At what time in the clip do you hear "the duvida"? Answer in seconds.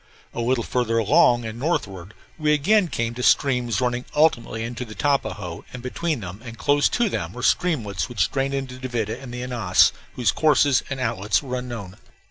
8.79-9.21